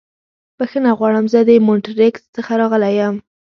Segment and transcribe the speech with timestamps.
[0.57, 1.25] بښنه غواړم.
[1.33, 3.15] زه د مونټریکس څخه راغلی یم.